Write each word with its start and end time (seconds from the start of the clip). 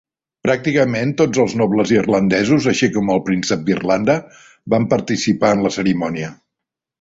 Pràcticament 0.45 1.11
tots 1.19 1.41
els 1.43 1.51
nobles 1.59 1.93
irlandesos, 1.95 2.65
així 2.71 2.89
com 2.95 3.11
el 3.17 3.21
príncep 3.27 3.61
d'Irlanda, 3.69 4.17
van 4.77 4.89
participar 4.95 5.53
en 5.59 5.63
la 5.69 5.73
cerimònia. 5.79 6.33